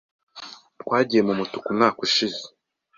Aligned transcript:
Twagiye 0.81 1.21
mumutuku 1.27 1.67
umwaka 1.71 1.99
ushize. 2.07 2.41